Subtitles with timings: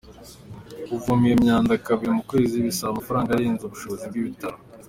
[0.87, 4.57] Kuvoma iyo myanda kabiri mu kwezi bisaba amafaranga arenze ubushobozi bw’ibitaro.